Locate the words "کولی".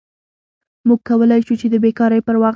1.09-1.39